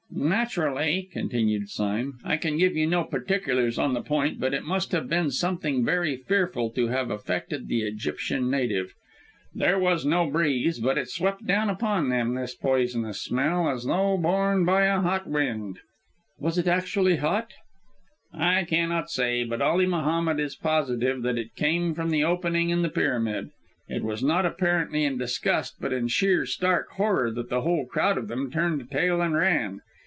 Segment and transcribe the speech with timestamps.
[0.13, 4.91] "Naturally," continued Sime, "I can give you no particulars on the point, but it must
[4.91, 8.93] have been something very fearful to have affected the Egyptian native!
[9.55, 14.15] There was no breeze, but it swept down upon them, this poisonous smell, as though
[14.17, 15.79] borne by a hot wind."
[16.37, 17.53] "Was it actually hot?"
[18.33, 19.43] "I cannot say.
[19.43, 23.49] But Ali Mohammed is positive that it came from the opening in the pyramid.
[23.87, 28.19] It was not apparently in disgust, but in sheer, stark horror, that the whole crowd
[28.19, 29.81] of them turned tail and ran.